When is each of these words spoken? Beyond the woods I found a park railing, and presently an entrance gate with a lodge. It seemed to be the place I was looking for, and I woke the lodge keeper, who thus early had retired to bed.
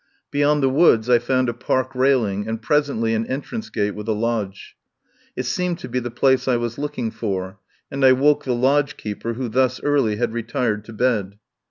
Beyond 0.31 0.63
the 0.63 0.69
woods 0.69 1.11
I 1.11 1.19
found 1.19 1.47
a 1.47 1.53
park 1.53 1.93
railing, 1.93 2.47
and 2.47 2.59
presently 2.59 3.13
an 3.13 3.27
entrance 3.27 3.69
gate 3.69 3.93
with 3.93 4.07
a 4.07 4.13
lodge. 4.13 4.75
It 5.35 5.43
seemed 5.45 5.77
to 5.77 5.87
be 5.87 5.99
the 5.99 6.09
place 6.09 6.47
I 6.47 6.55
was 6.57 6.79
looking 6.79 7.11
for, 7.11 7.59
and 7.91 8.03
I 8.03 8.13
woke 8.13 8.43
the 8.43 8.55
lodge 8.55 8.97
keeper, 8.97 9.33
who 9.33 9.47
thus 9.47 9.79
early 9.83 10.15
had 10.15 10.33
retired 10.33 10.85
to 10.85 10.93
bed. 10.93 11.37